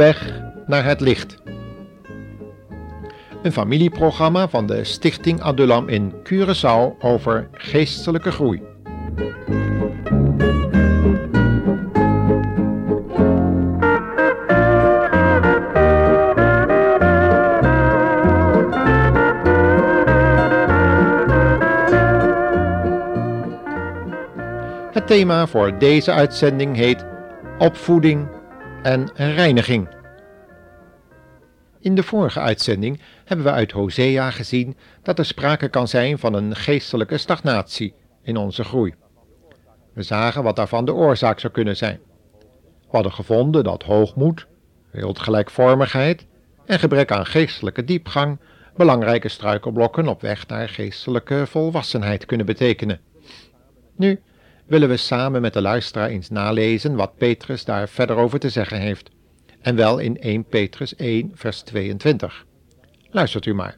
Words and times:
weg 0.00 0.42
naar 0.66 0.84
het 0.84 1.00
licht. 1.00 1.36
Een 3.42 3.52
familieprogramma 3.52 4.48
van 4.48 4.66
de 4.66 4.84
Stichting 4.84 5.40
Adulam 5.40 5.88
in 5.88 6.12
Curaçao 6.12 6.98
over 6.98 7.48
geestelijke 7.52 8.30
groei. 8.30 8.62
Het 24.92 25.06
thema 25.06 25.46
voor 25.46 25.78
deze 25.78 26.12
uitzending 26.12 26.76
heet 26.76 27.04
Opvoeding 27.58 28.28
en 28.82 29.10
Reiniging. 29.14 29.99
In 31.80 31.94
de 31.94 32.02
vorige 32.02 32.40
uitzending 32.40 33.00
hebben 33.24 33.46
we 33.46 33.52
uit 33.52 33.70
Hosea 33.70 34.30
gezien 34.30 34.76
dat 35.02 35.18
er 35.18 35.24
sprake 35.24 35.68
kan 35.68 35.88
zijn 35.88 36.18
van 36.18 36.34
een 36.34 36.56
geestelijke 36.56 37.18
stagnatie 37.18 37.94
in 38.22 38.36
onze 38.36 38.64
groei. 38.64 38.94
We 39.94 40.02
zagen 40.02 40.42
wat 40.42 40.56
daarvan 40.56 40.84
de 40.84 40.94
oorzaak 40.94 41.40
zou 41.40 41.52
kunnen 41.52 41.76
zijn. 41.76 42.00
We 42.80 42.96
hadden 42.96 43.12
gevonden 43.12 43.64
dat 43.64 43.82
hoogmoed, 43.82 44.46
wereldgelijkvormigheid 44.90 46.26
en 46.66 46.78
gebrek 46.78 47.12
aan 47.12 47.26
geestelijke 47.26 47.84
diepgang 47.84 48.38
belangrijke 48.76 49.28
struikelblokken 49.28 50.08
op 50.08 50.20
weg 50.20 50.46
naar 50.46 50.68
geestelijke 50.68 51.46
volwassenheid 51.46 52.24
kunnen 52.24 52.46
betekenen. 52.46 53.00
Nu 53.96 54.20
willen 54.66 54.88
we 54.88 54.96
samen 54.96 55.40
met 55.40 55.52
de 55.52 55.60
luisteraar 55.60 56.08
eens 56.08 56.30
nalezen 56.30 56.94
wat 56.94 57.16
Petrus 57.16 57.64
daar 57.64 57.88
verder 57.88 58.16
over 58.16 58.38
te 58.38 58.48
zeggen 58.48 58.80
heeft, 58.80 59.10
en 59.60 59.76
wel 59.76 59.98
in 59.98 60.18
1 60.18 60.44
Petrus 60.44 60.96
1, 60.96 61.30
vers 61.34 61.60
22. 61.60 62.46
Luistert 63.10 63.46
u 63.46 63.54
maar. 63.54 63.76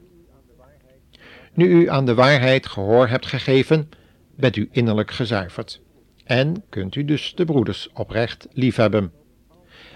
Nu 1.54 1.66
u 1.66 1.88
aan 1.88 2.06
de 2.06 2.14
waarheid 2.14 2.66
gehoor 2.66 3.08
hebt 3.08 3.26
gegeven, 3.26 3.88
bent 4.36 4.56
u 4.56 4.68
innerlijk 4.72 5.10
gezuiverd, 5.10 5.80
en 6.24 6.64
kunt 6.68 6.94
u 6.94 7.04
dus 7.04 7.34
de 7.34 7.44
broeders 7.44 7.90
oprecht 7.92 8.48
liefhebben. 8.52 9.12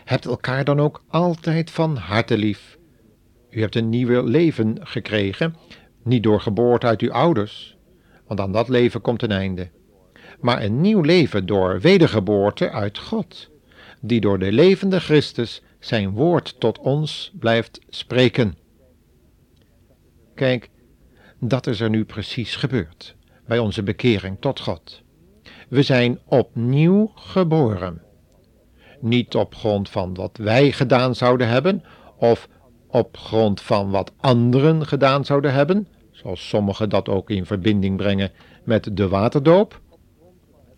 Hebt 0.05 0.25
elkaar 0.25 0.65
dan 0.65 0.81
ook 0.81 1.05
altijd 1.09 1.71
van 1.71 1.97
harte 1.97 2.39
lief. 2.39 2.79
U 3.51 3.61
hebt 3.61 3.75
een 3.75 3.89
nieuw 3.89 4.25
leven 4.25 4.79
gekregen, 4.81 5.57
niet 6.03 6.23
door 6.23 6.41
geboorte 6.41 6.87
uit 6.87 7.01
uw 7.01 7.13
ouders, 7.13 7.77
want 8.27 8.41
aan 8.41 8.53
dat 8.53 8.69
leven 8.69 9.01
komt 9.01 9.23
een 9.23 9.31
einde 9.31 9.71
maar 10.41 10.63
een 10.63 10.81
nieuw 10.81 11.01
leven 11.01 11.47
door 11.47 11.81
wedergeboorte 11.81 12.71
uit 12.71 12.99
God, 12.99 13.51
die 14.01 14.21
door 14.21 14.39
de 14.39 14.53
levende 14.53 15.01
Christus 15.01 15.63
zijn 15.87 16.11
woord 16.11 16.61
tot 16.61 16.79
ons 16.79 17.33
blijft 17.39 17.81
spreken. 17.89 18.55
Kijk, 20.35 20.71
dat 21.41 21.67
is 21.67 21.81
er 21.81 21.91
nu 21.91 22.05
precies 22.05 22.57
gebeurd 22.57 23.17
bij 23.47 23.59
onze 23.59 23.83
bekering 23.83 24.37
tot 24.41 24.61
God. 24.61 25.03
We 25.69 25.83
zijn 25.83 26.19
opnieuw 26.25 27.13
geboren. 27.15 28.03
Niet 29.01 29.35
op 29.35 29.55
grond 29.55 29.89
van 29.89 30.15
wat 30.15 30.37
wij 30.37 30.73
gedaan 30.73 31.15
zouden 31.15 31.49
hebben, 31.49 31.83
of 32.17 32.49
op 32.87 33.17
grond 33.17 33.61
van 33.61 33.91
wat 33.91 34.13
anderen 34.17 34.87
gedaan 34.87 35.25
zouden 35.25 35.53
hebben, 35.53 35.89
zoals 36.11 36.49
sommigen 36.49 36.89
dat 36.89 37.09
ook 37.09 37.31
in 37.31 37.47
verbinding 37.47 37.97
brengen 37.97 38.31
met 38.65 38.97
de 38.97 39.09
waterdoop, 39.09 39.81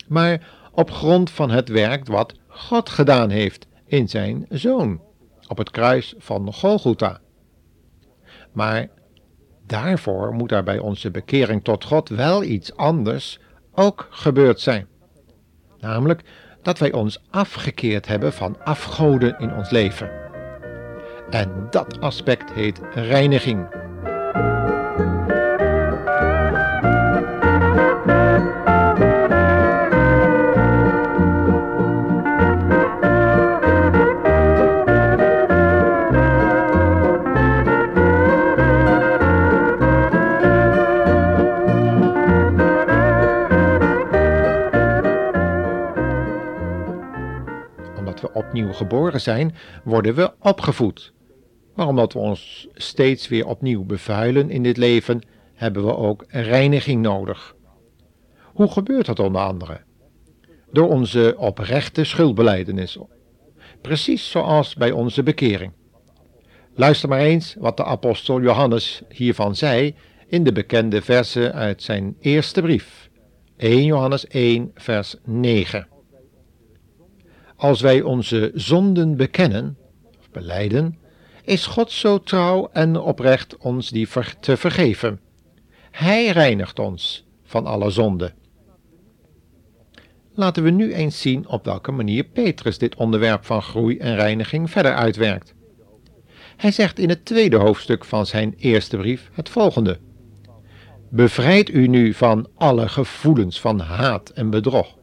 maar 0.09 0.49
op 0.73 0.91
grond 0.91 1.31
van 1.31 1.51
het 1.51 1.69
werk 1.69 2.07
wat 2.07 2.35
God 2.47 2.89
gedaan 2.89 3.31
heeft 3.31 3.67
in 3.89 4.09
zijn 4.09 4.47
Zoon 4.49 5.01
op 5.49 5.59
het 5.59 5.71
kruis 5.71 6.15
van 6.19 6.53
Golgotha. 6.53 7.21
Maar 8.53 8.89
daarvoor 9.67 10.33
moet 10.33 10.53
er 10.53 10.63
bij 10.63 10.79
onze 10.79 11.11
bekering 11.11 11.65
tot 11.65 11.85
God 11.85 12.09
wel 12.09 12.43
iets 12.43 12.77
anders 12.77 13.39
ook 13.73 14.07
gebeurd 14.11 14.61
zijn. 14.61 14.87
Namelijk 15.79 16.23
dat 16.63 16.79
wij 16.79 16.93
ons 16.93 17.23
afgekeerd 17.31 18.07
hebben 18.07 18.33
van 18.33 18.65
afgoden 18.65 19.39
in 19.39 19.55
ons 19.55 19.71
leven. 19.71 20.11
En 21.31 21.67
dat 21.71 22.01
aspect 22.01 22.53
heet 22.53 22.81
reiniging. 22.95 23.67
Opnieuw 48.39 48.73
geboren 48.73 49.21
zijn, 49.21 49.55
worden 49.85 50.15
we 50.15 50.33
opgevoed. 50.41 51.13
Maar 51.75 51.87
omdat 51.87 52.13
we 52.13 52.19
ons 52.19 52.69
steeds 52.75 53.29
weer 53.29 53.47
opnieuw 53.47 53.85
bevuilen 53.85 54.51
in 54.51 54.63
dit 54.63 54.77
leven, 54.77 55.21
hebben 55.55 55.85
we 55.85 55.97
ook 55.97 56.25
reiniging 56.29 57.03
nodig. 57.03 57.55
Hoe 58.45 58.71
gebeurt 58.71 59.07
dat 59.07 59.19
onder 59.19 59.41
andere? 59.41 59.81
Door 60.73 60.89
onze 60.89 61.35
oprechte 61.39 62.05
schuldbeleidenis. 62.05 62.99
Precies 63.81 64.31
zoals 64.31 64.75
bij 64.75 64.91
onze 64.91 65.23
bekering. 65.23 65.73
Luister 66.75 67.09
maar 67.09 67.21
eens 67.21 67.57
wat 67.59 67.77
de 67.77 67.85
apostel 67.85 68.41
Johannes 68.41 69.03
hiervan 69.09 69.57
zei 69.57 69.95
in 70.27 70.45
de 70.45 70.53
bekende 70.53 71.03
versen 71.03 71.53
uit 71.53 71.83
zijn 71.83 72.17
eerste 72.21 72.61
brief. 72.61 73.11
1 73.57 73.85
Johannes 73.85 74.27
1, 74.27 74.71
vers 74.75 75.17
9. 75.25 75.98
Als 77.59 77.81
wij 77.81 78.03
onze 78.03 78.51
zonden 78.55 79.17
bekennen, 79.17 79.77
of 80.19 80.31
beleiden, 80.31 80.99
is 81.45 81.67
God 81.67 81.91
zo 81.93 82.21
trouw 82.21 82.69
en 82.73 83.01
oprecht 83.01 83.57
ons 83.57 83.91
die 83.91 84.09
te 84.41 84.57
vergeven. 84.57 85.21
Hij 85.91 86.29
reinigt 86.29 86.79
ons 86.79 87.27
van 87.45 87.67
alle 87.67 87.91
zonde. 87.91 88.33
Laten 90.35 90.63
we 90.63 90.71
nu 90.71 90.95
eens 90.95 91.21
zien 91.21 91.49
op 91.49 91.65
welke 91.65 91.93
manier 91.93 92.25
Petrus 92.25 92.79
dit 92.79 92.95
onderwerp 92.95 93.45
van 93.45 93.63
groei 93.63 93.99
en 93.99 94.15
reiniging 94.15 94.71
verder 94.71 94.95
uitwerkt. 94.95 95.55
Hij 96.57 96.71
zegt 96.71 96.99
in 96.99 97.09
het 97.09 97.25
tweede 97.25 97.57
hoofdstuk 97.57 98.05
van 98.05 98.27
zijn 98.27 98.55
eerste 98.59 98.97
brief 98.97 99.31
het 99.33 99.49
volgende: 99.49 99.99
Bevrijd 101.09 101.69
u 101.69 101.87
nu 101.87 102.15
van 102.15 102.49
alle 102.55 102.89
gevoelens 102.89 103.61
van 103.61 103.81
haat 103.81 104.31
en 104.31 104.51
bedrog 104.51 104.98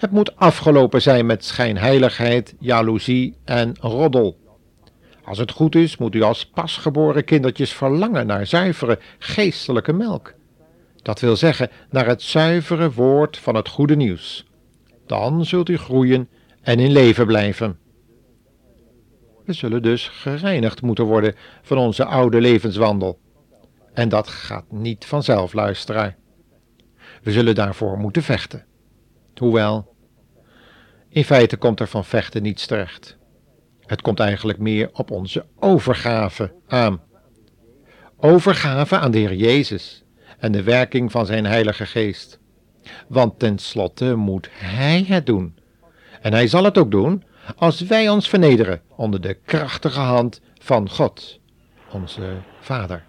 het 0.00 0.10
moet 0.10 0.36
afgelopen 0.36 1.02
zijn 1.02 1.26
met 1.26 1.44
schijnheiligheid, 1.44 2.54
jaloezie 2.58 3.36
en 3.44 3.76
roddel. 3.80 4.38
Als 5.24 5.38
het 5.38 5.50
goed 5.50 5.74
is, 5.74 5.96
moet 5.96 6.14
u 6.14 6.22
als 6.22 6.46
pasgeboren 6.46 7.24
kindertjes 7.24 7.72
verlangen 7.72 8.26
naar 8.26 8.46
zuivere 8.46 8.98
geestelijke 9.18 9.92
melk. 9.92 10.34
Dat 11.02 11.20
wil 11.20 11.36
zeggen, 11.36 11.70
naar 11.90 12.06
het 12.06 12.22
zuivere 12.22 12.92
woord 12.92 13.38
van 13.38 13.54
het 13.54 13.68
goede 13.68 13.96
nieuws. 13.96 14.46
Dan 15.06 15.44
zult 15.44 15.68
u 15.68 15.76
groeien 15.76 16.28
en 16.62 16.78
in 16.78 16.92
leven 16.92 17.26
blijven. 17.26 17.78
We 19.44 19.52
zullen 19.52 19.82
dus 19.82 20.08
gereinigd 20.08 20.82
moeten 20.82 21.04
worden 21.04 21.34
van 21.62 21.78
onze 21.78 22.04
oude 22.04 22.40
levenswandel. 22.40 23.18
En 23.92 24.08
dat 24.08 24.28
gaat 24.28 24.72
niet 24.72 25.04
vanzelf, 25.04 25.52
luisteraar. 25.52 26.16
We 27.22 27.32
zullen 27.32 27.54
daarvoor 27.54 27.98
moeten 27.98 28.22
vechten. 28.22 28.68
Hoewel, 29.40 29.94
in 31.08 31.24
feite 31.24 31.56
komt 31.56 31.80
er 31.80 31.86
van 31.86 32.04
vechten 32.04 32.42
niets 32.42 32.66
terecht. 32.66 33.16
Het 33.80 34.02
komt 34.02 34.20
eigenlijk 34.20 34.58
meer 34.58 34.90
op 34.92 35.10
onze 35.10 35.46
overgave 35.58 36.52
aan. 36.66 37.00
Overgave 38.16 38.98
aan 38.98 39.10
de 39.10 39.18
Heer 39.18 39.34
Jezus 39.34 40.04
en 40.38 40.52
de 40.52 40.62
werking 40.62 41.10
van 41.10 41.26
zijn 41.26 41.46
Heilige 41.46 41.86
Geest. 41.86 42.38
Want 43.08 43.38
tenslotte 43.38 44.14
moet 44.14 44.48
Hij 44.52 45.04
het 45.08 45.26
doen. 45.26 45.58
En 46.20 46.32
Hij 46.32 46.46
zal 46.46 46.64
het 46.64 46.78
ook 46.78 46.90
doen 46.90 47.24
als 47.56 47.80
wij 47.80 48.08
ons 48.08 48.28
vernederen 48.28 48.82
onder 48.96 49.20
de 49.20 49.34
krachtige 49.34 50.00
hand 50.00 50.40
van 50.58 50.90
God, 50.90 51.40
onze 51.92 52.36
Vader. 52.60 53.04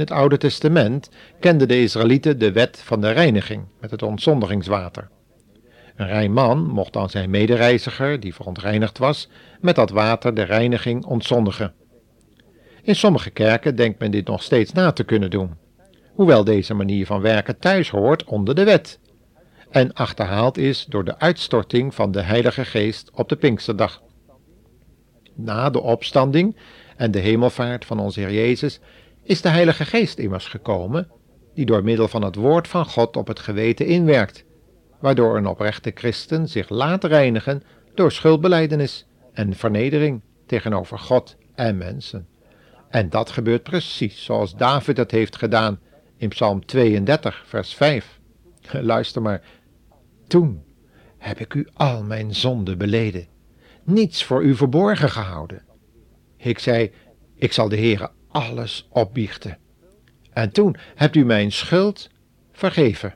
In 0.00 0.06
het 0.06 0.14
Oude 0.14 0.38
Testament 0.38 1.10
kenden 1.40 1.68
de 1.68 1.80
Israëlieten 1.80 2.38
de 2.38 2.52
wet 2.52 2.82
van 2.84 3.00
de 3.00 3.10
reiniging 3.10 3.64
met 3.80 3.90
het 3.90 4.02
ontzondigingswater. 4.02 5.08
Een 5.96 6.06
rein 6.06 6.32
man 6.32 6.66
mocht 6.66 6.92
dan 6.92 7.10
zijn 7.10 7.30
medereiziger, 7.30 8.20
die 8.20 8.34
verontreinigd 8.34 8.98
was, 8.98 9.28
met 9.60 9.74
dat 9.74 9.90
water 9.90 10.34
de 10.34 10.42
reiniging 10.42 11.04
ontzondigen. 11.04 11.72
In 12.82 12.96
sommige 12.96 13.30
kerken 13.30 13.76
denkt 13.76 13.98
men 13.98 14.10
dit 14.10 14.26
nog 14.26 14.42
steeds 14.42 14.72
na 14.72 14.92
te 14.92 15.04
kunnen 15.04 15.30
doen, 15.30 15.56
hoewel 16.14 16.44
deze 16.44 16.74
manier 16.74 17.06
van 17.06 17.20
werken 17.20 17.58
thuis 17.58 17.90
hoort 17.90 18.24
onder 18.24 18.54
de 18.54 18.64
wet 18.64 19.00
en 19.70 19.92
achterhaald 19.92 20.58
is 20.58 20.86
door 20.88 21.04
de 21.04 21.18
uitstorting 21.18 21.94
van 21.94 22.12
de 22.12 22.20
Heilige 22.20 22.64
Geest 22.64 23.10
op 23.14 23.28
de 23.28 23.36
Pinksterdag. 23.36 24.02
Na 25.34 25.70
de 25.70 25.80
opstanding 25.80 26.56
en 26.96 27.10
de 27.10 27.18
hemelvaart 27.18 27.84
van 27.84 27.98
onze 27.98 28.20
Heer 28.20 28.32
Jezus 28.32 28.80
is 29.22 29.40
de 29.40 29.48
Heilige 29.48 29.84
Geest 29.84 30.18
immers 30.18 30.46
gekomen, 30.46 31.10
die 31.54 31.66
door 31.66 31.84
middel 31.84 32.08
van 32.08 32.22
het 32.22 32.34
woord 32.34 32.68
van 32.68 32.86
God 32.86 33.16
op 33.16 33.26
het 33.26 33.38
geweten 33.38 33.86
inwerkt, 33.86 34.44
waardoor 35.00 35.36
een 35.36 35.46
oprechte 35.46 35.90
christen 35.94 36.48
zich 36.48 36.68
laat 36.68 37.04
reinigen 37.04 37.62
door 37.94 38.12
schuldbeleidenis 38.12 39.06
en 39.32 39.54
vernedering 39.54 40.20
tegenover 40.46 40.98
God 40.98 41.36
en 41.54 41.76
mensen. 41.76 42.28
En 42.88 43.10
dat 43.10 43.30
gebeurt 43.30 43.62
precies 43.62 44.24
zoals 44.24 44.56
David 44.56 44.96
het 44.96 45.10
heeft 45.10 45.36
gedaan 45.36 45.80
in 46.16 46.28
Psalm 46.28 46.66
32, 46.66 47.42
vers 47.46 47.74
5. 47.74 48.20
Luister 48.72 49.22
maar, 49.22 49.42
toen 50.26 50.62
heb 51.18 51.38
ik 51.38 51.54
u 51.54 51.68
al 51.74 52.04
mijn 52.04 52.34
zonden 52.34 52.78
beleden, 52.78 53.26
niets 53.84 54.24
voor 54.24 54.42
u 54.42 54.54
verborgen 54.54 55.10
gehouden. 55.10 55.62
Ik 56.36 56.58
zei, 56.58 56.92
ik 57.34 57.52
zal 57.52 57.68
de 57.68 57.76
Heere 57.76 58.10
alles 58.30 58.86
opbiechten. 58.90 59.58
En 60.32 60.52
toen 60.52 60.76
hebt 60.94 61.16
u 61.16 61.24
mijn 61.24 61.52
schuld 61.52 62.10
vergeven. 62.52 63.14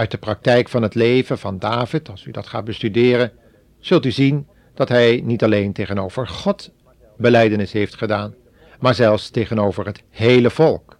Uit 0.00 0.10
de 0.10 0.18
praktijk 0.18 0.68
van 0.68 0.82
het 0.82 0.94
leven 0.94 1.38
van 1.38 1.58
David, 1.58 2.08
als 2.08 2.24
u 2.24 2.30
dat 2.30 2.46
gaat 2.46 2.64
bestuderen, 2.64 3.32
zult 3.78 4.06
u 4.06 4.10
zien 4.10 4.46
dat 4.74 4.88
hij 4.88 5.20
niet 5.24 5.44
alleen 5.44 5.72
tegenover 5.72 6.28
God 6.28 6.70
beleidenis 7.16 7.72
heeft 7.72 7.94
gedaan, 7.94 8.34
maar 8.78 8.94
zelfs 8.94 9.30
tegenover 9.30 9.86
het 9.86 10.02
hele 10.10 10.50
volk. 10.50 10.98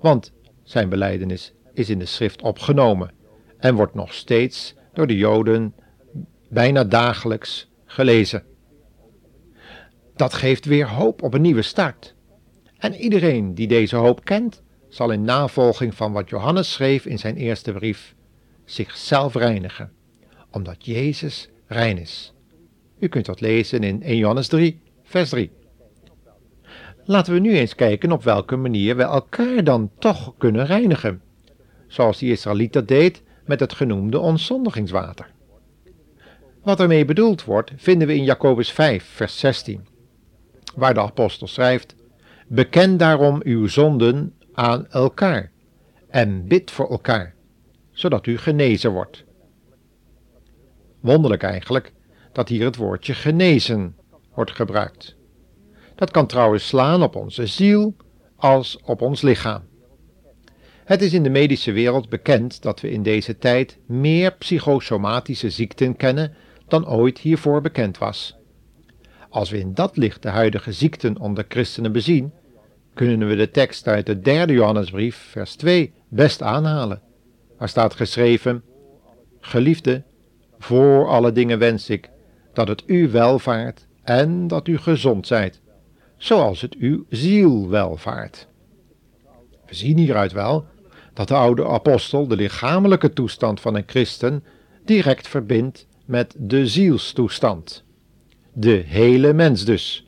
Want 0.00 0.32
zijn 0.62 0.88
beleidenis 0.88 1.52
is 1.74 1.90
in 1.90 1.98
de 1.98 2.06
schrift 2.06 2.42
opgenomen 2.42 3.10
en 3.58 3.74
wordt 3.74 3.94
nog 3.94 4.14
steeds 4.14 4.74
door 4.92 5.06
de 5.06 5.16
Joden 5.16 5.74
bijna 6.48 6.84
dagelijks 6.84 7.70
gelezen. 7.84 8.44
Dat 10.16 10.34
geeft 10.34 10.64
weer 10.64 10.88
hoop 10.88 11.22
op 11.22 11.34
een 11.34 11.42
nieuwe 11.42 11.62
start. 11.62 12.14
En 12.78 12.94
iedereen 12.94 13.54
die 13.54 13.68
deze 13.68 13.96
hoop 13.96 14.24
kent, 14.24 14.62
zal 14.88 15.10
in 15.10 15.22
navolging 15.22 15.94
van 15.94 16.12
wat 16.12 16.28
Johannes 16.28 16.72
schreef 16.72 17.06
in 17.06 17.18
zijn 17.18 17.36
eerste 17.36 17.72
brief 17.72 18.14
zichzelf 18.66 19.34
reinigen, 19.34 19.92
omdat 20.50 20.86
Jezus 20.86 21.48
rein 21.66 21.98
is. 21.98 22.32
U 22.98 23.08
kunt 23.08 23.26
dat 23.26 23.40
lezen 23.40 23.82
in 23.82 24.02
1 24.02 24.16
Johannes 24.16 24.48
3, 24.48 24.80
vers 25.02 25.28
3. 25.28 25.50
Laten 27.04 27.32
we 27.32 27.38
nu 27.38 27.56
eens 27.56 27.74
kijken 27.74 28.12
op 28.12 28.22
welke 28.22 28.56
manier 28.56 28.96
we 28.96 29.02
elkaar 29.02 29.64
dan 29.64 29.90
toch 29.98 30.34
kunnen 30.38 30.66
reinigen, 30.66 31.22
zoals 31.86 32.18
die 32.18 32.30
Israëliet 32.30 32.72
dat 32.72 32.88
deed 32.88 33.22
met 33.44 33.60
het 33.60 33.72
genoemde 33.72 34.18
ontzondigingswater. 34.18 35.30
Wat 36.62 36.80
ermee 36.80 37.04
bedoeld 37.04 37.44
wordt, 37.44 37.72
vinden 37.76 38.08
we 38.08 38.14
in 38.14 38.24
Jacobus 38.24 38.72
5, 38.72 39.04
vers 39.04 39.38
16, 39.38 39.86
waar 40.74 40.94
de 40.94 41.00
apostel 41.00 41.46
schrijft: 41.46 41.94
Beken 42.48 42.96
daarom 42.96 43.40
uw 43.44 43.66
zonden 43.66 44.34
aan 44.52 44.86
elkaar 44.88 45.50
en 46.08 46.46
bid 46.48 46.70
voor 46.70 46.90
elkaar, 46.90 47.34
zodat 47.96 48.26
u 48.26 48.38
genezen 48.38 48.92
wordt. 48.92 49.24
Wonderlijk 51.00 51.42
eigenlijk 51.42 51.92
dat 52.32 52.48
hier 52.48 52.64
het 52.64 52.76
woordje 52.76 53.14
genezen 53.14 53.96
wordt 54.34 54.50
gebruikt. 54.50 55.16
Dat 55.94 56.10
kan 56.10 56.26
trouwens 56.26 56.66
slaan 56.66 57.02
op 57.02 57.16
onze 57.16 57.46
ziel 57.46 57.96
als 58.36 58.78
op 58.82 59.00
ons 59.00 59.22
lichaam. 59.22 59.62
Het 60.84 61.02
is 61.02 61.12
in 61.12 61.22
de 61.22 61.30
medische 61.30 61.72
wereld 61.72 62.08
bekend 62.08 62.62
dat 62.62 62.80
we 62.80 62.90
in 62.90 63.02
deze 63.02 63.38
tijd 63.38 63.78
meer 63.86 64.32
psychosomatische 64.32 65.50
ziekten 65.50 65.96
kennen 65.96 66.34
dan 66.68 66.88
ooit 66.88 67.18
hiervoor 67.18 67.60
bekend 67.60 67.98
was. 67.98 68.36
Als 69.28 69.50
we 69.50 69.58
in 69.58 69.74
dat 69.74 69.96
licht 69.96 70.22
de 70.22 70.28
huidige 70.28 70.72
ziekten 70.72 71.18
onder 71.18 71.44
christenen 71.48 71.92
bezien, 71.92 72.32
kunnen 72.94 73.28
we 73.28 73.36
de 73.36 73.50
tekst 73.50 73.86
uit 73.86 74.06
de 74.06 74.20
derde 74.20 74.52
Johannesbrief, 74.52 75.16
vers 75.16 75.54
2, 75.54 75.92
best 76.08 76.42
aanhalen. 76.42 77.05
Er 77.58 77.68
staat 77.68 77.94
geschreven: 77.94 78.62
Geliefde, 79.40 80.02
voor 80.58 81.08
alle 81.08 81.32
dingen 81.32 81.58
wens 81.58 81.90
ik 81.90 82.10
dat 82.52 82.68
het 82.68 82.82
u 82.86 83.08
welvaart 83.08 83.86
en 84.02 84.48
dat 84.48 84.68
u 84.68 84.78
gezond 84.78 85.26
zijt, 85.26 85.60
zoals 86.16 86.60
het 86.60 86.74
uw 86.74 87.04
ziel 87.08 87.68
welvaart. 87.68 88.48
We 89.66 89.74
zien 89.74 89.98
hieruit 89.98 90.32
wel 90.32 90.66
dat 91.12 91.28
de 91.28 91.34
oude 91.34 91.66
apostel 91.66 92.26
de 92.26 92.36
lichamelijke 92.36 93.12
toestand 93.12 93.60
van 93.60 93.74
een 93.74 93.84
christen 93.86 94.44
direct 94.84 95.28
verbindt 95.28 95.86
met 96.04 96.34
de 96.38 96.66
zielstoestand. 96.66 97.84
De 98.52 98.82
hele 98.86 99.32
mens 99.32 99.64
dus. 99.64 100.04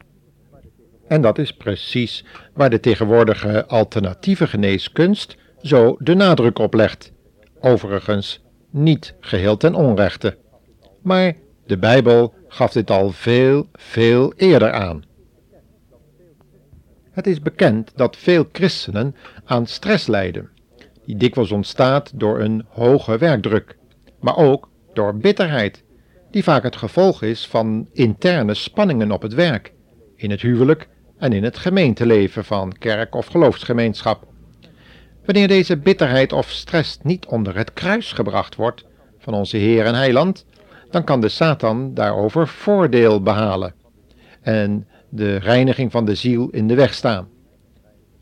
En 1.07 1.23
dat 1.23 1.38
is 1.38 1.52
precies 1.52 2.25
waar 2.55 2.71
de 2.71 2.81
tegenwoordige 2.81 3.67
alternatieve 3.67 4.47
geneeskunst 4.47 5.37
zo 5.62 5.97
de 5.99 6.14
nadruk 6.14 6.59
op 6.59 6.75
legt. 6.75 7.12
Overigens 7.61 8.45
niet 8.71 9.15
geheel 9.21 9.57
ten 9.57 9.75
onrechte. 9.75 10.37
Maar 11.03 11.35
de 11.67 11.79
Bijbel 11.79 12.35
gaf 12.49 12.73
dit 12.73 12.91
al 12.91 13.11
veel, 13.11 13.69
veel 13.73 14.33
eerder 14.37 14.73
aan. 14.73 15.05
Het 17.11 17.27
is 17.27 17.43
bekend 17.43 17.93
dat 17.97 18.17
veel 18.17 18.49
christenen 18.53 19.15
aan 19.45 19.67
stress 19.67 20.07
lijden, 20.07 20.49
die 21.05 21.17
dikwijls 21.17 21.50
ontstaat 21.50 22.12
door 22.15 22.41
een 22.41 22.65
hoge 22.69 23.19
werkdruk, 23.19 23.77
maar 24.21 24.37
ook 24.37 24.69
door 24.93 25.17
bitterheid, 25.17 25.85
die 26.31 26.43
vaak 26.43 26.62
het 26.62 26.77
gevolg 26.77 27.23
is 27.23 27.47
van 27.47 27.88
interne 27.93 28.55
spanningen 28.55 29.11
op 29.11 29.23
het 29.23 29.35
werk, 29.35 29.73
in 30.17 30.31
het 30.31 30.41
huwelijk 30.41 30.88
en 31.19 31.33
in 31.33 31.45
het 31.45 31.59
gemeenteleven 31.59 32.45
van 32.45 32.73
kerk 32.73 33.15
of 33.15 33.27
geloofsgemeenschap. 33.27 34.27
Wanneer 35.29 35.49
deze 35.49 35.77
bitterheid 35.77 36.33
of 36.33 36.51
stress 36.51 36.99
niet 37.03 37.27
onder 37.27 37.57
het 37.57 37.73
kruis 37.73 38.13
gebracht 38.13 38.55
wordt 38.55 38.85
van 39.19 39.35
onze 39.35 39.57
Heer 39.57 39.85
en 39.85 39.95
Heiland, 39.95 40.47
dan 40.91 41.05
kan 41.05 41.21
de 41.21 41.29
Satan 41.29 41.95
daarover 41.95 42.49
voordeel 42.49 43.23
behalen 43.23 43.75
en 44.43 44.89
de 45.09 45.37
reiniging 45.37 45.91
van 45.91 46.05
de 46.05 46.15
ziel 46.15 46.49
in 46.49 46.69
de 46.69 46.75
weg 46.75 46.95
staan. 46.95 47.29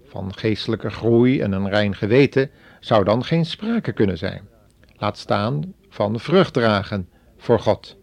Van 0.04 0.34
geestelijke 0.34 0.90
groei 0.90 1.40
en 1.40 1.52
een 1.52 1.68
rein 1.68 1.94
geweten 1.94 2.50
zou 2.80 3.04
dan 3.04 3.24
geen 3.24 3.44
sprake 3.44 3.92
kunnen 3.92 4.18
zijn. 4.18 4.48
Laat 4.96 5.18
staan 5.18 5.74
van 5.88 6.20
vrucht 6.20 6.52
dragen 6.52 7.08
voor 7.36 7.60
God. 7.60 7.96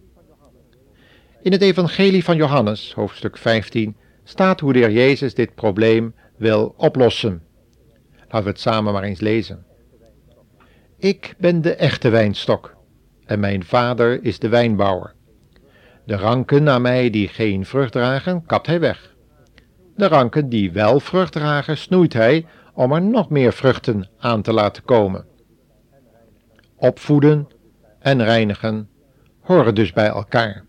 In 1.42 1.52
het 1.52 1.62
Evangelie 1.62 2.24
van 2.24 2.36
Johannes, 2.36 2.94
hoofdstuk 2.94 3.38
15, 3.38 3.96
staat 4.24 4.60
hoe 4.60 4.74
de 4.74 4.80
Heer 4.80 4.92
Jezus 4.92 5.34
dit 5.34 5.56
probleem 5.56 6.14
wil 6.38 6.74
oplossen. 6.78 7.42
Laten 8.34 8.48
we 8.48 8.54
het 8.54 8.64
samen 8.64 8.94
maar 8.94 9.04
eens 9.04 9.20
lezen. 9.20 9.66
Ik 10.98 11.36
ben 11.38 11.62
de 11.62 11.76
echte 11.76 12.10
wijnstok 12.10 12.76
en 13.26 13.40
mijn 13.40 13.64
vader 13.64 14.24
is 14.24 14.40
de 14.40 14.50
wijnbouwer. 14.50 15.14
De 16.06 16.16
ranken 16.16 16.70
aan 16.70 16.82
mij 16.82 17.10
die 17.10 17.28
geen 17.28 17.66
vrucht 17.66 17.92
dragen, 17.92 18.46
kapt 18.46 18.68
hij 18.68 18.80
weg. 18.80 19.16
De 19.96 20.08
ranken 20.08 20.50
die 20.50 20.72
wel 20.72 21.00
vrucht 21.00 21.32
dragen, 21.32 21.78
snoeit 21.78 22.14
hij 22.14 22.46
om 22.74 22.92
er 22.92 23.02
nog 23.02 23.30
meer 23.30 23.54
vruchten 23.54 24.10
aan 24.18 24.42
te 24.42 24.54
laten 24.54 24.84
komen. 24.84 25.26
Opvoeden 26.76 27.48
en 28.00 28.24
reinigen 28.24 28.90
horen 29.40 29.76
dus 29.76 29.94
bij 29.94 30.08
elkaar. 30.08 30.66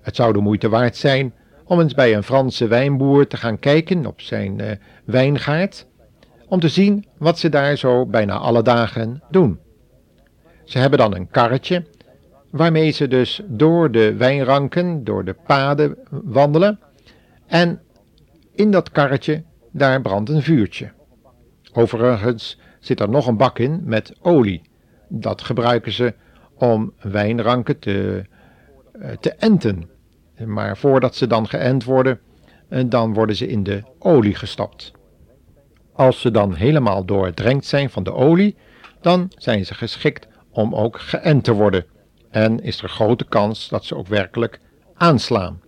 Het 0.00 0.16
zou 0.16 0.32
de 0.32 0.40
moeite 0.40 0.68
waard 0.68 0.96
zijn 0.96 1.34
om 1.64 1.80
eens 1.80 1.94
bij 1.94 2.14
een 2.14 2.22
Franse 2.22 2.66
wijnboer 2.66 3.26
te 3.26 3.36
gaan 3.36 3.58
kijken 3.58 4.06
op 4.06 4.20
zijn 4.20 4.58
uh, 4.58 4.70
wijngaard, 5.04 5.86
om 6.48 6.60
te 6.60 6.68
zien 6.68 7.06
wat 7.18 7.38
ze 7.38 7.48
daar 7.48 7.76
zo 7.76 8.06
bijna 8.06 8.36
alle 8.36 8.62
dagen 8.62 9.22
doen. 9.30 9.58
Ze 10.64 10.78
hebben 10.78 10.98
dan 10.98 11.14
een 11.14 11.28
karretje, 11.30 11.84
waarmee 12.50 12.90
ze 12.90 13.08
dus 13.08 13.42
door 13.46 13.90
de 13.90 14.14
wijnranken, 14.14 15.04
door 15.04 15.24
de 15.24 15.36
paden 15.46 15.98
wandelen, 16.10 16.78
en 17.46 17.80
in 18.54 18.70
dat 18.70 18.90
karretje, 18.90 19.42
daar 19.70 20.00
brandt 20.00 20.30
een 20.30 20.42
vuurtje. 20.42 20.90
Overigens 21.72 22.60
zit 22.80 23.00
er 23.00 23.08
nog 23.08 23.26
een 23.26 23.36
bak 23.36 23.58
in 23.58 23.80
met 23.84 24.14
olie. 24.20 24.62
Dat 25.08 25.42
gebruiken 25.42 25.92
ze 25.92 26.14
om 26.54 26.92
wijnranken 27.00 27.78
te, 27.78 28.24
eh, 28.92 29.10
te 29.20 29.30
enten. 29.30 29.88
Maar 30.44 30.76
voordat 30.76 31.14
ze 31.14 31.26
dan 31.26 31.48
geënt 31.48 31.84
worden, 31.84 32.20
eh, 32.68 32.84
dan 32.86 33.14
worden 33.14 33.36
ze 33.36 33.46
in 33.46 33.62
de 33.62 33.82
olie 33.98 34.34
gestopt. 34.34 34.92
Als 35.98 36.20
ze 36.20 36.30
dan 36.30 36.54
helemaal 36.54 37.04
doordrenkt 37.04 37.66
zijn 37.66 37.90
van 37.90 38.02
de 38.02 38.12
olie, 38.12 38.56
dan 39.00 39.32
zijn 39.36 39.66
ze 39.66 39.74
geschikt 39.74 40.28
om 40.50 40.74
ook 40.74 41.00
geënt 41.00 41.44
te 41.44 41.52
worden 41.52 41.86
en 42.30 42.60
is 42.60 42.82
er 42.82 42.88
grote 42.88 43.24
kans 43.24 43.68
dat 43.68 43.84
ze 43.84 43.96
ook 43.96 44.06
werkelijk 44.06 44.60
aanslaan. 44.94 45.60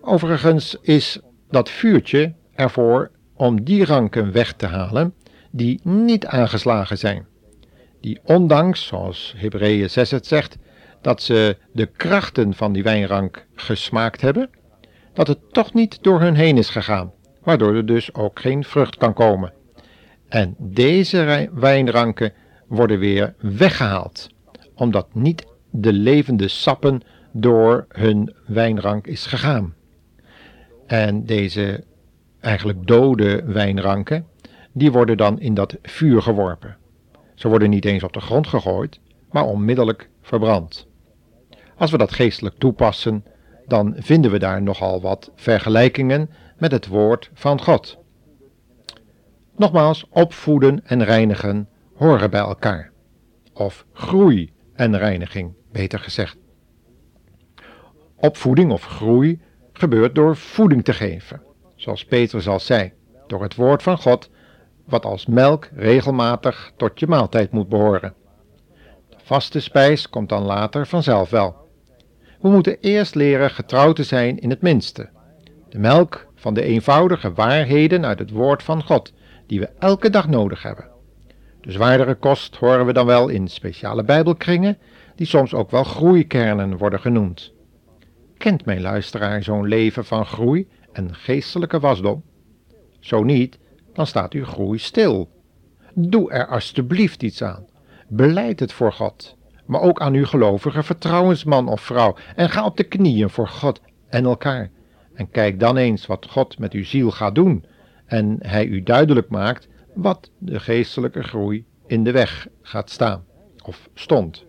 Overigens 0.00 0.76
is 0.80 1.20
dat 1.50 1.70
vuurtje 1.70 2.34
ervoor 2.54 3.10
om 3.34 3.64
die 3.64 3.84
ranken 3.84 4.32
weg 4.32 4.52
te 4.52 4.66
halen 4.66 5.14
die 5.50 5.80
niet 5.82 6.26
aangeslagen 6.26 6.98
zijn. 6.98 7.26
Die 8.00 8.20
ondanks, 8.24 8.86
zoals 8.86 9.34
Hebreeën 9.36 9.90
6 9.90 10.10
het 10.10 10.26
zegt, 10.26 10.56
dat 11.00 11.22
ze 11.22 11.56
de 11.72 11.86
krachten 11.86 12.54
van 12.54 12.72
die 12.72 12.82
wijnrank 12.82 13.46
gesmaakt 13.54 14.20
hebben, 14.20 14.50
dat 15.12 15.26
het 15.26 15.52
toch 15.52 15.74
niet 15.74 16.02
door 16.02 16.20
hun 16.20 16.34
heen 16.34 16.58
is 16.58 16.68
gegaan, 16.68 17.12
waardoor 17.44 17.74
er 17.74 17.86
dus 17.86 18.14
ook 18.14 18.40
geen 18.40 18.64
vrucht 18.64 18.96
kan 18.96 19.14
komen. 19.14 19.52
En 20.28 20.54
deze 20.58 21.50
wijnranken 21.52 22.32
worden 22.66 22.98
weer 22.98 23.34
weggehaald, 23.38 24.28
omdat 24.74 25.14
niet 25.14 25.46
de 25.70 25.92
levende 25.92 26.48
sappen 26.48 27.02
door 27.32 27.86
hun 27.88 28.34
wijnrank 28.46 29.06
is 29.06 29.26
gegaan. 29.26 29.74
En 30.86 31.24
deze 31.24 31.84
eigenlijk 32.40 32.86
dode 32.86 33.44
wijnranken, 33.44 34.26
die 34.72 34.92
worden 34.92 35.16
dan 35.16 35.40
in 35.40 35.54
dat 35.54 35.76
vuur 35.82 36.22
geworpen. 36.22 36.76
Ze 37.34 37.48
worden 37.48 37.70
niet 37.70 37.84
eens 37.84 38.02
op 38.02 38.12
de 38.12 38.20
grond 38.20 38.46
gegooid, 38.46 39.00
maar 39.30 39.44
onmiddellijk 39.44 40.08
verbrand. 40.22 40.86
Als 41.76 41.90
we 41.90 41.98
dat 41.98 42.12
geestelijk 42.12 42.58
toepassen, 42.58 43.24
dan 43.66 43.94
vinden 43.98 44.30
we 44.30 44.38
daar 44.38 44.62
nogal 44.62 45.00
wat 45.00 45.30
vergelijkingen 45.34 46.30
met 46.64 46.72
het 46.72 46.86
woord 46.86 47.30
van 47.34 47.62
God. 47.62 47.98
Nogmaals, 49.56 50.06
opvoeden 50.10 50.80
en 50.84 51.04
reinigen 51.04 51.68
horen 51.94 52.30
bij 52.30 52.40
elkaar. 52.40 52.90
Of 53.52 53.86
groei 53.92 54.52
en 54.74 54.98
reiniging, 54.98 55.54
beter 55.72 55.98
gezegd. 55.98 56.36
Opvoeding 58.16 58.72
of 58.72 58.84
groei 58.84 59.40
gebeurt 59.72 60.14
door 60.14 60.36
voeding 60.36 60.84
te 60.84 60.92
geven, 60.92 61.42
zoals 61.76 62.04
Petrus 62.04 62.48
al 62.48 62.60
zei, 62.60 62.92
door 63.26 63.42
het 63.42 63.54
woord 63.54 63.82
van 63.82 63.98
God, 63.98 64.30
wat 64.84 65.04
als 65.04 65.26
melk 65.26 65.68
regelmatig 65.74 66.72
tot 66.76 67.00
je 67.00 67.06
maaltijd 67.06 67.50
moet 67.50 67.68
behoren. 67.68 68.14
De 69.08 69.16
vaste 69.22 69.60
spijs 69.60 70.08
komt 70.08 70.28
dan 70.28 70.42
later 70.42 70.86
vanzelf 70.86 71.30
wel. 71.30 71.56
We 72.40 72.48
moeten 72.48 72.78
eerst 72.80 73.14
leren 73.14 73.50
getrouw 73.50 73.92
te 73.92 74.04
zijn 74.04 74.38
in 74.38 74.50
het 74.50 74.62
minste. 74.62 75.10
De 75.68 75.78
melk 75.78 76.32
van 76.44 76.54
de 76.54 76.62
eenvoudige 76.62 77.32
waarheden 77.32 78.04
uit 78.04 78.18
het 78.18 78.30
woord 78.30 78.62
van 78.62 78.82
God, 78.82 79.12
die 79.46 79.60
we 79.60 79.68
elke 79.78 80.10
dag 80.10 80.28
nodig 80.28 80.62
hebben. 80.62 80.88
De 81.60 81.72
zwaardere 81.72 82.14
kost 82.14 82.56
horen 82.56 82.86
we 82.86 82.92
dan 82.92 83.06
wel 83.06 83.28
in 83.28 83.48
speciale 83.48 84.04
bijbelkringen, 84.04 84.78
die 85.14 85.26
soms 85.26 85.54
ook 85.54 85.70
wel 85.70 85.84
groeikernen 85.84 86.76
worden 86.76 87.00
genoemd. 87.00 87.52
Kent 88.36 88.64
mijn 88.64 88.80
luisteraar 88.80 89.42
zo'n 89.42 89.66
leven 89.66 90.04
van 90.04 90.26
groei 90.26 90.68
en 90.92 91.14
geestelijke 91.14 91.80
wasdom? 91.80 92.22
Zo 93.00 93.22
niet, 93.22 93.58
dan 93.92 94.06
staat 94.06 94.32
uw 94.32 94.44
groei 94.44 94.78
stil. 94.78 95.28
Doe 95.94 96.30
er 96.30 96.46
alstublieft 96.46 97.22
iets 97.22 97.42
aan. 97.42 97.66
Beleid 98.08 98.60
het 98.60 98.72
voor 98.72 98.92
God, 98.92 99.36
maar 99.66 99.80
ook 99.80 100.00
aan 100.00 100.14
uw 100.14 100.26
gelovige 100.26 100.82
vertrouwensman 100.82 101.68
of 101.68 101.80
vrouw 101.80 102.16
en 102.36 102.50
ga 102.50 102.64
op 102.64 102.76
de 102.76 102.84
knieën 102.84 103.30
voor 103.30 103.48
God 103.48 103.80
en 104.08 104.24
elkaar. 104.24 104.70
En 105.14 105.30
kijk 105.30 105.60
dan 105.60 105.76
eens 105.76 106.06
wat 106.06 106.26
God 106.30 106.58
met 106.58 106.72
uw 106.72 106.84
ziel 106.84 107.10
gaat 107.10 107.34
doen 107.34 107.64
en 108.06 108.36
hij 108.40 108.66
u 108.66 108.82
duidelijk 108.82 109.28
maakt 109.28 109.68
wat 109.94 110.30
de 110.38 110.60
geestelijke 110.60 111.22
groei 111.22 111.64
in 111.86 112.04
de 112.04 112.10
weg 112.10 112.46
gaat 112.62 112.90
staan 112.90 113.24
of 113.64 113.88
stond. 113.94 114.44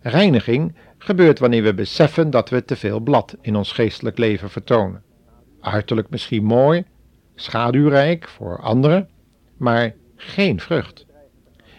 Reiniging 0.00 0.74
gebeurt 0.98 1.38
wanneer 1.38 1.62
we 1.62 1.74
beseffen 1.74 2.30
dat 2.30 2.50
we 2.50 2.64
te 2.64 2.76
veel 2.76 3.00
blad 3.00 3.36
in 3.40 3.56
ons 3.56 3.72
geestelijk 3.72 4.18
leven 4.18 4.50
vertonen. 4.50 5.02
Uiterlijk 5.60 6.10
misschien 6.10 6.44
mooi, 6.44 6.84
schaduwrijk 7.34 8.28
voor 8.28 8.60
anderen, 8.60 9.08
maar 9.56 9.94
geen 10.16 10.60
vrucht. 10.60 11.06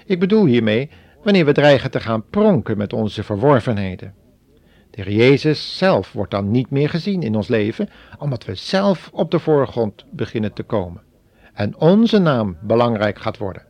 Ik 0.06 0.20
bedoel 0.20 0.46
hiermee 0.46 0.90
wanneer 1.24 1.46
we 1.46 1.52
dreigen 1.52 1.92
te 1.92 2.00
gaan 2.00 2.30
pronken 2.30 2.78
met 2.78 2.94
onze 2.94 3.24
verworvenheden. 3.24 4.14
De 4.98 5.04
Heer 5.04 5.14
Jezus 5.14 5.78
zelf 5.78 6.12
wordt 6.12 6.32
dan 6.32 6.52
niet 6.52 6.70
meer 6.70 6.90
gezien 6.90 7.22
in 7.22 7.36
ons 7.36 7.48
leven, 7.48 7.90
omdat 8.20 8.46
we 8.46 8.56
zelf 8.56 9.10
op 9.14 9.32
de 9.32 9.40
voorgrond 9.40 10.06
beginnen 10.12 10.54
te 10.54 10.64
komen 10.64 11.02
en 11.54 11.78
onze 11.80 12.18
naam 12.18 12.58
belangrijk 12.62 13.20
gaat 13.20 13.38
worden. 13.38 13.66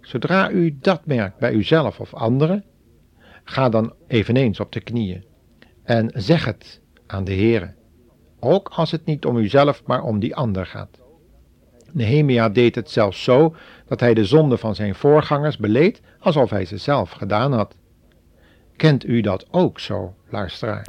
Zodra 0.00 0.50
u 0.50 0.76
dat 0.80 1.06
merkt 1.06 1.38
bij 1.38 1.52
uzelf 1.52 2.00
of 2.00 2.14
anderen, 2.14 2.64
ga 3.44 3.68
dan 3.68 3.94
eveneens 4.06 4.60
op 4.60 4.72
de 4.72 4.80
knieën 4.80 5.24
en 5.82 6.10
zeg 6.14 6.44
het 6.44 6.80
aan 7.06 7.24
de 7.24 7.34
Heere, 7.34 7.74
ook 8.40 8.68
als 8.68 8.90
het 8.90 9.04
niet 9.04 9.24
om 9.24 9.36
uzelf, 9.36 9.82
maar 9.86 10.02
om 10.02 10.18
die 10.18 10.36
ander 10.36 10.66
gaat. 10.66 11.00
Nehemia 11.92 12.48
deed 12.48 12.74
het 12.74 12.90
zelfs 12.90 13.22
zo 13.22 13.54
dat 13.86 14.00
hij 14.00 14.14
de 14.14 14.24
zonde 14.24 14.58
van 14.58 14.74
zijn 14.74 14.94
voorgangers 14.94 15.56
beleed 15.56 16.00
alsof 16.18 16.50
hij 16.50 16.64
ze 16.64 16.76
zelf 16.76 17.10
gedaan 17.10 17.52
had. 17.52 17.76
Kent 18.76 19.04
u 19.04 19.20
dat 19.20 19.46
ook 19.50 19.80
zo, 19.80 20.14
luisteraar? 20.28 20.86